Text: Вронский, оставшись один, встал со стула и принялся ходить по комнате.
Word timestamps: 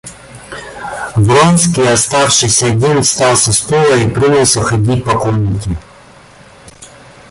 Вронский, 1.15 1.85
оставшись 1.87 2.63
один, 2.63 3.03
встал 3.03 3.35
со 3.37 3.53
стула 3.53 3.95
и 3.97 4.09
принялся 4.09 4.59
ходить 4.63 5.03
по 5.05 5.15
комнате. 5.15 5.77